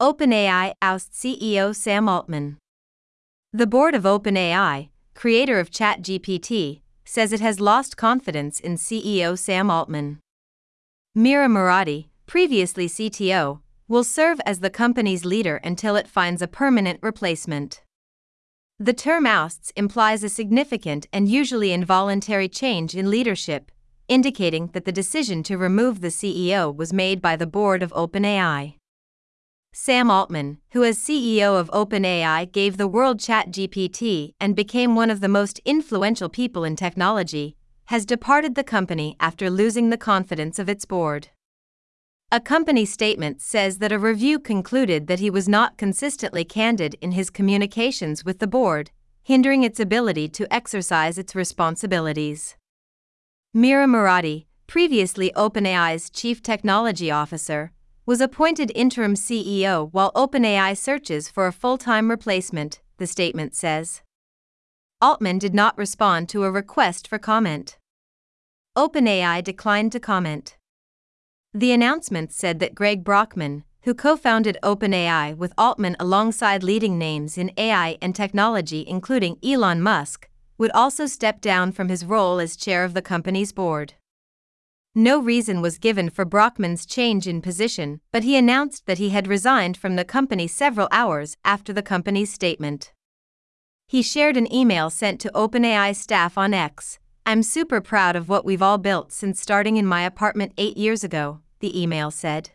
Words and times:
OpenAI 0.00 0.72
ousts 0.80 1.22
CEO 1.22 1.76
Sam 1.76 2.08
Altman. 2.08 2.56
The 3.52 3.66
board 3.66 3.94
of 3.94 4.04
OpenAI, 4.04 4.88
creator 5.12 5.60
of 5.60 5.70
ChatGPT, 5.70 6.80
says 7.04 7.34
it 7.34 7.40
has 7.40 7.60
lost 7.60 7.98
confidence 7.98 8.60
in 8.60 8.76
CEO 8.76 9.38
Sam 9.38 9.70
Altman. 9.70 10.20
Mira 11.14 11.48
Murati, 11.48 12.06
previously 12.24 12.88
CTO, 12.88 13.60
will 13.88 14.02
serve 14.02 14.40
as 14.46 14.60
the 14.60 14.70
company's 14.70 15.26
leader 15.26 15.56
until 15.62 15.96
it 15.96 16.08
finds 16.08 16.40
a 16.40 16.48
permanent 16.48 16.98
replacement. 17.02 17.82
The 18.78 18.94
term 18.94 19.26
ousts 19.26 19.70
implies 19.76 20.24
a 20.24 20.30
significant 20.30 21.08
and 21.12 21.28
usually 21.28 21.72
involuntary 21.72 22.48
change 22.48 22.96
in 22.96 23.10
leadership, 23.10 23.70
indicating 24.08 24.68
that 24.68 24.86
the 24.86 24.92
decision 24.92 25.42
to 25.42 25.58
remove 25.58 26.00
the 26.00 26.08
CEO 26.08 26.74
was 26.74 26.90
made 26.90 27.20
by 27.20 27.36
the 27.36 27.46
board 27.46 27.82
of 27.82 27.92
OpenAI. 27.92 28.79
Sam 29.82 30.10
Altman, 30.10 30.58
who 30.72 30.84
as 30.84 30.98
CEO 30.98 31.58
of 31.58 31.70
OpenAI 31.70 32.52
gave 32.52 32.76
the 32.76 32.86
world 32.86 33.18
ChatGPT 33.18 34.34
and 34.38 34.54
became 34.54 34.94
one 34.94 35.08
of 35.08 35.20
the 35.20 35.26
most 35.26 35.58
influential 35.64 36.28
people 36.28 36.64
in 36.64 36.76
technology, 36.76 37.56
has 37.86 38.04
departed 38.04 38.56
the 38.56 38.62
company 38.62 39.16
after 39.20 39.48
losing 39.48 39.88
the 39.88 39.96
confidence 39.96 40.58
of 40.58 40.68
its 40.68 40.84
board. 40.84 41.28
A 42.30 42.40
company 42.40 42.84
statement 42.84 43.40
says 43.40 43.78
that 43.78 43.90
a 43.90 43.98
review 43.98 44.38
concluded 44.38 45.06
that 45.06 45.20
he 45.20 45.30
was 45.30 45.48
not 45.48 45.78
consistently 45.78 46.44
candid 46.44 46.94
in 47.00 47.12
his 47.12 47.30
communications 47.30 48.22
with 48.22 48.38
the 48.38 48.46
board, 48.46 48.90
hindering 49.22 49.62
its 49.62 49.80
ability 49.80 50.28
to 50.28 50.52
exercise 50.52 51.16
its 51.16 51.34
responsibilities. 51.34 52.54
Mira 53.54 53.86
Murati, 53.86 54.44
previously 54.66 55.32
OpenAI's 55.34 56.10
chief 56.10 56.42
technology 56.42 57.10
officer, 57.10 57.72
was 58.06 58.20
appointed 58.20 58.72
interim 58.74 59.14
CEO 59.14 59.88
while 59.92 60.12
OpenAI 60.12 60.76
searches 60.76 61.28
for 61.28 61.46
a 61.46 61.52
full 61.52 61.78
time 61.78 62.10
replacement, 62.10 62.80
the 62.98 63.06
statement 63.06 63.54
says. 63.54 64.02
Altman 65.02 65.38
did 65.38 65.54
not 65.54 65.78
respond 65.78 66.28
to 66.28 66.44
a 66.44 66.50
request 66.50 67.08
for 67.08 67.18
comment. 67.18 67.78
OpenAI 68.76 69.42
declined 69.42 69.92
to 69.92 70.00
comment. 70.00 70.56
The 71.52 71.72
announcement 71.72 72.32
said 72.32 72.60
that 72.60 72.74
Greg 72.74 73.02
Brockman, 73.02 73.64
who 73.82 73.94
co 73.94 74.16
founded 74.16 74.58
OpenAI 74.62 75.36
with 75.36 75.54
Altman 75.56 75.96
alongside 75.98 76.62
leading 76.62 76.98
names 76.98 77.38
in 77.38 77.50
AI 77.56 77.96
and 78.02 78.14
technology, 78.14 78.84
including 78.86 79.38
Elon 79.42 79.82
Musk, 79.82 80.28
would 80.58 80.70
also 80.72 81.06
step 81.06 81.40
down 81.40 81.72
from 81.72 81.88
his 81.88 82.04
role 82.04 82.38
as 82.38 82.54
chair 82.54 82.84
of 82.84 82.94
the 82.94 83.02
company's 83.02 83.52
board. 83.52 83.94
No 84.94 85.20
reason 85.20 85.60
was 85.60 85.78
given 85.78 86.10
for 86.10 86.24
Brockman's 86.24 86.84
change 86.84 87.28
in 87.28 87.40
position, 87.40 88.00
but 88.10 88.24
he 88.24 88.36
announced 88.36 88.86
that 88.86 88.98
he 88.98 89.10
had 89.10 89.28
resigned 89.28 89.76
from 89.76 89.96
the 89.96 90.04
company 90.04 90.48
several 90.48 90.88
hours 90.90 91.36
after 91.44 91.72
the 91.72 91.82
company's 91.82 92.32
statement. 92.32 92.92
He 93.86 94.02
shared 94.02 94.36
an 94.36 94.52
email 94.52 94.90
sent 94.90 95.20
to 95.20 95.30
OpenAI 95.34 95.94
staff 95.94 96.36
on 96.36 96.54
X 96.54 96.98
I'm 97.26 97.44
super 97.44 97.80
proud 97.80 98.16
of 98.16 98.28
what 98.28 98.44
we've 98.44 98.62
all 98.62 98.78
built 98.78 99.12
since 99.12 99.40
starting 99.40 99.76
in 99.76 99.86
my 99.86 100.02
apartment 100.02 100.52
eight 100.56 100.76
years 100.76 101.04
ago, 101.04 101.40
the 101.60 101.80
email 101.80 102.10
said. 102.10 102.50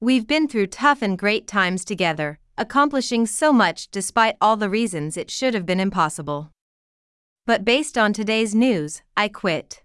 We've 0.00 0.26
been 0.26 0.48
through 0.48 0.66
tough 0.66 1.00
and 1.00 1.16
great 1.16 1.46
times 1.46 1.84
together, 1.84 2.38
accomplishing 2.58 3.24
so 3.26 3.52
much 3.52 3.90
despite 3.90 4.36
all 4.40 4.56
the 4.56 4.68
reasons 4.68 5.16
it 5.16 5.30
should 5.30 5.54
have 5.54 5.64
been 5.64 5.80
impossible. 5.80 6.50
But 7.46 7.64
based 7.64 7.96
on 7.96 8.12
today's 8.12 8.54
news, 8.54 9.00
I 9.16 9.28
quit. 9.28 9.82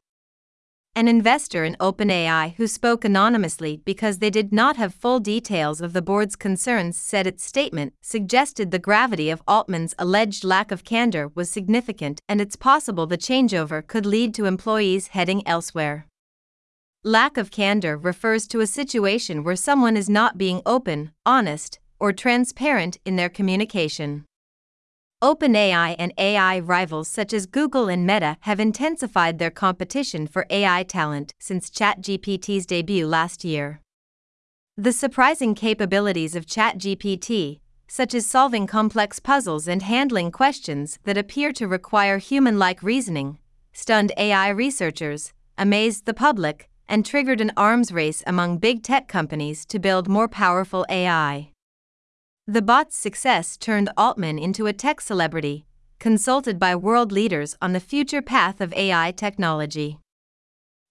An 0.97 1.09
investor 1.09 1.65
in 1.65 1.75
OpenAI 1.81 2.55
who 2.55 2.67
spoke 2.67 3.03
anonymously 3.03 3.81
because 3.83 4.19
they 4.19 4.29
did 4.29 4.53
not 4.53 4.77
have 4.77 4.93
full 4.93 5.19
details 5.19 5.81
of 5.81 5.91
the 5.91 6.01
board's 6.01 6.38
concerns 6.38 6.95
said 6.95 7.27
its 7.27 7.43
statement 7.43 7.93
suggested 8.01 8.71
the 8.71 8.79
gravity 8.79 9.29
of 9.29 9.43
Altman's 9.45 9.93
alleged 9.99 10.45
lack 10.45 10.71
of 10.71 10.85
candor 10.85 11.29
was 11.35 11.49
significant 11.49 12.21
and 12.29 12.39
it's 12.39 12.55
possible 12.55 13.07
the 13.07 13.17
changeover 13.17 13.85
could 13.85 14.05
lead 14.05 14.33
to 14.35 14.45
employees 14.45 15.07
heading 15.07 15.45
elsewhere. 15.45 16.07
Lack 17.03 17.35
of 17.35 17.51
candor 17.51 17.97
refers 17.97 18.47
to 18.47 18.62
a 18.62 18.67
situation 18.67 19.44
where 19.44 19.57
someone 19.57 19.97
is 19.97 20.09
not 20.09 20.38
being 20.38 20.62
open, 20.66 21.12
honest, 21.25 21.77
or 22.00 22.13
transparent 22.13 23.00
in 23.03 23.17
their 23.17 23.29
communication. 23.29 24.23
OpenAI 25.25 25.96
and 25.97 26.13
AI 26.19 26.59
rivals 26.59 27.08
such 27.08 27.34
as 27.34 27.47
Google 27.47 27.88
and 27.90 28.06
Meta 28.06 28.38
have 28.41 28.59
intensified 28.59 29.40
their 29.40 29.50
competition 29.50 30.28
for 30.28 30.46
AI 30.52 30.84
talent 30.84 31.34
since 31.40 31.72
ChatGPT's 31.72 32.68
debut 32.68 33.08
last 33.08 33.44
year. 33.44 33.81
The 34.78 34.94
surprising 34.94 35.56
capabilities 35.56 36.36
of 36.36 36.46
ChatGPT, 36.46 37.59
such 37.88 38.13
as 38.13 38.28
solving 38.28 38.68
complex 38.68 39.19
puzzles 39.19 39.68
and 39.68 39.81
handling 39.81 40.30
questions 40.30 41.00
that 41.06 41.18
appear 41.18 41.52
to 41.53 41.68
require 41.68 42.19
human 42.19 42.59
like 42.59 42.84
reasoning, 42.84 43.40
stunned 43.74 44.12
AI 44.18 44.50
researchers, 44.50 45.34
amazed 45.57 46.06
the 46.06 46.13
public, 46.13 46.69
and 46.88 47.03
triggered 47.03 47.42
an 47.42 47.52
arms 47.57 47.92
race 47.92 48.22
among 48.28 48.59
big 48.59 48.84
tech 48.84 49.07
companies 49.07 49.66
to 49.66 49.80
build 49.80 50.07
more 50.07 50.28
powerful 50.28 50.86
AI. 50.88 51.50
The 52.47 52.61
bot's 52.61 52.95
success 52.95 53.57
turned 53.57 53.89
Altman 53.97 54.38
into 54.38 54.67
a 54.67 54.73
tech 54.73 55.01
celebrity, 55.01 55.66
consulted 55.97 56.59
by 56.59 56.75
world 56.75 57.11
leaders 57.11 57.57
on 57.59 57.73
the 57.73 57.79
future 57.79 58.22
path 58.22 58.61
of 58.61 58.72
AI 58.73 59.13
technology. 59.13 59.97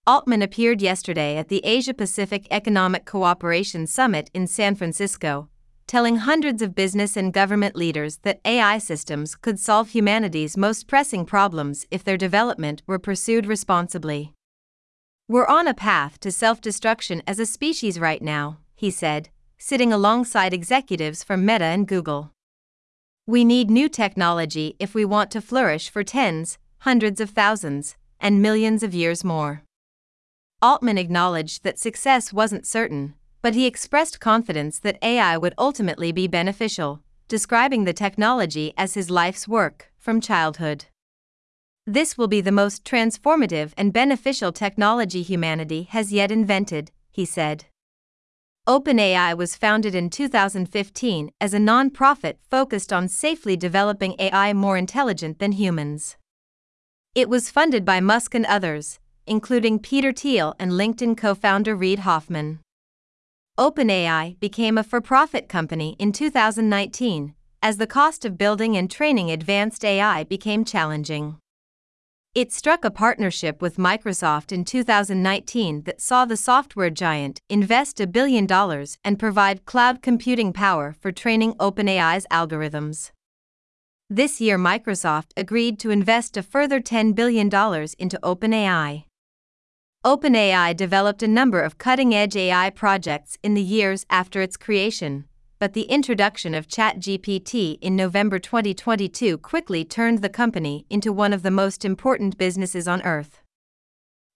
Altman 0.05 0.43
appeared 0.43 0.83
yesterday 0.83 1.37
at 1.37 1.47
the 1.47 1.65
Asia 1.65 1.95
Pacific 1.95 2.49
Economic 2.51 3.05
Cooperation 3.05 3.87
Summit 3.87 4.31
in 4.35 4.49
San 4.49 4.75
Francisco, 4.75 5.49
telling 5.87 6.17
hundreds 6.17 6.61
of 6.61 6.75
business 6.75 7.17
and 7.17 7.33
government 7.33 7.77
leaders 7.77 8.17
that 8.25 8.41
AI 8.45 8.79
systems 8.79 9.37
could 9.37 9.61
solve 9.61 9.91
humanity's 9.91 10.57
most 10.57 10.89
pressing 10.89 11.25
problems 11.25 11.87
if 11.89 12.03
their 12.03 12.17
development 12.17 12.83
were 12.89 12.99
pursued 12.99 13.47
responsibly. 13.47 14.33
We're 15.29 15.47
on 15.47 15.69
a 15.69 15.75
path 15.75 16.19
to 16.21 16.33
self 16.33 16.61
destruction 16.61 17.23
as 17.29 17.39
a 17.39 17.47
species 17.47 18.01
right 18.01 18.21
now, 18.21 18.59
he 18.75 18.91
said, 18.91 19.31
sitting 19.67 19.95
alongside 19.95 20.53
executives 20.53 21.25
from 21.25 21.47
Meta 21.47 21.65
and 21.65 21.89
Google. 21.89 22.31
We 23.27 23.47
need 23.47 23.71
new 23.71 23.89
technology 23.89 24.77
if 24.79 24.95
we 24.95 25.07
want 25.07 25.31
to 25.31 25.41
flourish 25.41 25.89
for 25.89 26.05
tens, 26.05 26.59
hundreds 26.81 27.19
of 27.19 27.31
thousands, 27.31 27.97
and 28.21 28.43
millions 28.43 28.83
of 28.83 28.93
years 28.93 29.25
more. 29.25 29.63
Altman 30.61 30.99
acknowledged 30.99 31.65
that 31.65 31.79
success 31.79 32.31
wasn't 32.31 32.67
certain, 32.67 33.15
but 33.41 33.55
he 33.55 33.65
expressed 33.65 34.21
confidence 34.21 34.79
that 34.81 34.99
AI 35.01 35.39
would 35.39 35.55
ultimately 35.57 36.13
be 36.13 36.29
beneficial, 36.29 37.01
describing 37.27 37.85
the 37.85 37.95
technology 37.95 38.75
as 38.77 38.93
his 38.93 39.09
life's 39.09 39.49
work 39.49 39.91
from 39.97 40.21
childhood. 40.21 40.85
This 41.87 42.19
will 42.19 42.29
be 42.29 42.43
the 42.43 42.53
most 42.53 42.85
transformative 42.85 43.73
and 43.79 43.95
beneficial 43.95 44.53
technology 44.53 45.23
humanity 45.23 45.85
has 45.85 46.13
yet 46.13 46.31
invented, 46.31 46.91
he 47.11 47.25
said. 47.25 47.65
OpenAI 48.67 49.37
was 49.37 49.57
founded 49.57 49.95
in 49.95 50.09
2015 50.09 51.31
as 51.39 51.53
a 51.53 51.59
nonprofit 51.59 52.37
focused 52.51 52.95
on 52.95 53.09
safely 53.09 53.59
developing 53.59 54.17
AI 54.19 54.55
more 54.55 54.79
intelligent 54.79 55.39
than 55.39 55.53
humans. 55.53 56.17
It 57.15 57.29
was 57.29 57.51
funded 57.51 57.85
by 57.85 58.01
Musk 58.01 58.35
and 58.35 58.47
others, 58.47 58.99
including 59.27 59.81
Peter 59.81 60.13
Thiel 60.13 60.55
and 60.59 60.73
LinkedIn 60.73 61.15
co 61.15 61.35
founder 61.35 61.77
Reid 61.77 62.01
Hoffman. 62.01 62.61
OpenAI 63.59 64.41
became 64.41 64.79
a 64.79 64.83
for 64.83 65.03
profit 65.03 65.47
company 65.47 65.95
in 65.99 66.11
2019 66.11 67.35
as 67.63 67.77
the 67.77 67.87
cost 67.87 68.25
of 68.25 68.39
building 68.39 68.79
and 68.79 68.91
training 68.91 69.31
advanced 69.31 69.85
AI 69.85 70.25
became 70.25 70.65
challenging. 70.65 71.37
It 72.35 72.53
struck 72.53 72.85
a 72.85 72.91
partnership 72.91 73.63
with 73.63 73.77
Microsoft 73.77 74.51
in 74.51 74.65
2019 74.65 75.83
that 75.83 76.01
saw 76.01 76.25
the 76.25 76.37
software 76.37 76.91
giant 76.91 77.41
invest 77.49 78.01
a 78.01 78.09
billion 78.09 78.45
dollars 78.45 78.99
and 79.05 79.21
provide 79.21 79.67
cloud 79.67 80.03
computing 80.03 80.53
power 80.53 80.97
for 81.01 81.13
training 81.13 81.55
OpenAI's 81.61 82.27
algorithms. 82.33 83.13
This 84.11 84.41
year, 84.41 84.59
Microsoft 84.59 85.31
agreed 85.37 85.79
to 85.79 85.91
invest 85.91 86.37
a 86.37 86.43
further 86.43 86.81
$10 86.81 87.15
billion 87.15 87.47
into 87.47 88.19
OpenAI. 88.25 89.05
OpenAI 90.05 90.77
developed 90.77 91.23
a 91.23 91.29
number 91.29 91.63
of 91.63 91.79
cutting 91.79 92.13
edge 92.13 92.35
AI 92.35 92.69
projects 92.71 93.39
in 93.45 93.55
the 93.55 93.63
years 93.63 94.05
after 94.11 94.43
its 94.43 94.57
creation, 94.57 95.27
but 95.65 95.73
the 95.73 95.85
introduction 95.85 96.55
of 96.55 96.69
ChatGPT 96.69 97.79
in 97.81 97.97
November 97.97 98.39
2022 98.39 99.39
quickly 99.39 99.83
turned 99.83 100.21
the 100.21 100.29
company 100.29 100.85
into 100.91 101.11
one 101.11 101.33
of 101.33 101.43
the 101.43 101.51
most 101.51 101.87
important 101.87 102.37
businesses 102.37 102.87
on 102.87 103.01
earth. 103.01 103.41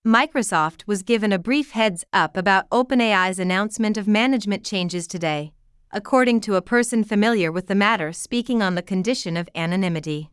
Microsoft 0.07 0.87
was 0.87 1.03
given 1.03 1.31
a 1.31 1.39
brief 1.39 1.73
heads 1.73 2.03
up 2.15 2.35
about 2.35 2.67
OpenAI's 2.71 3.39
announcement 3.39 3.99
of 3.99 4.09
management 4.09 4.65
changes 4.65 5.07
today, 5.07 5.53
according 5.93 6.41
to 6.41 6.55
a 6.55 6.63
person 6.63 7.05
familiar 7.05 7.53
with 7.53 7.67
the 7.67 7.75
matter 7.75 8.11
speaking 8.11 8.63
on 8.63 8.75
the 8.75 8.81
condition 8.81 9.37
of 9.37 9.51
anonymity. 9.55 10.31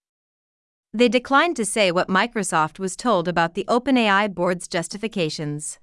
They 0.94 1.10
declined 1.10 1.58
to 1.58 1.66
say 1.66 1.92
what 1.92 2.08
Microsoft 2.08 2.80
was 2.80 2.96
told 2.96 3.28
about 3.28 3.54
the 3.54 3.66
OpenAI 3.68 4.34
board's 4.34 4.70
justifications. 4.70 5.78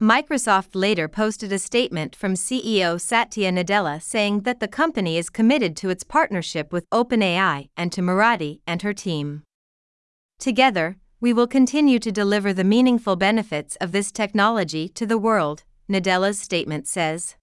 Microsoft 0.00 0.76
later 0.76 1.08
posted 1.08 1.50
a 1.50 1.58
statement 1.58 2.14
from 2.14 2.34
CEO 2.34 3.00
Satya 3.00 3.50
Nadella 3.50 4.00
saying 4.00 4.42
that 4.42 4.60
the 4.60 4.68
company 4.68 5.16
is 5.16 5.28
committed 5.28 5.76
to 5.76 5.90
its 5.90 6.04
partnership 6.04 6.72
with 6.72 6.88
OpenAI 6.90 7.68
and 7.76 7.90
to 7.90 8.00
Murati 8.00 8.60
and 8.64 8.82
her 8.82 8.92
team. 8.92 9.42
Together, 10.38 10.98
we 11.20 11.32
will 11.32 11.48
continue 11.48 11.98
to 11.98 12.12
deliver 12.12 12.52
the 12.52 12.62
meaningful 12.62 13.16
benefits 13.16 13.74
of 13.80 13.90
this 13.90 14.12
technology 14.12 14.88
to 14.90 15.04
the 15.04 15.18
world, 15.18 15.64
Nadella's 15.90 16.38
statement 16.38 16.86
says. 16.86 17.34